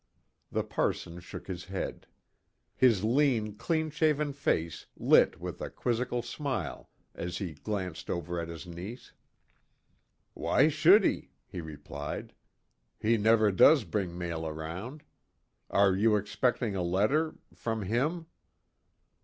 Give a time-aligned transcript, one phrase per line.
[0.51, 2.07] The parson shook his head.
[2.75, 8.47] His lean, clean shaven face lit with a quizzical smile as he glanced over at
[8.47, 9.13] his niece.
[10.33, 12.33] "Why should he?" he replied.
[12.99, 15.03] "He never does bring mail round.
[15.69, 18.25] Are you expecting a letter from him?"